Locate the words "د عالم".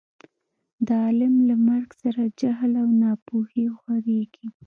0.85-1.33